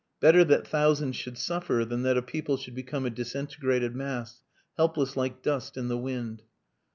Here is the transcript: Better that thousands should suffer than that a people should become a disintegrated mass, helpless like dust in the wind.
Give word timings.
Better 0.19 0.43
that 0.45 0.67
thousands 0.67 1.15
should 1.15 1.37
suffer 1.37 1.85
than 1.85 2.01
that 2.01 2.17
a 2.17 2.23
people 2.23 2.57
should 2.57 2.73
become 2.73 3.05
a 3.05 3.11
disintegrated 3.11 3.95
mass, 3.95 4.41
helpless 4.75 5.15
like 5.15 5.43
dust 5.43 5.77
in 5.77 5.89
the 5.89 5.95
wind. 5.99 6.41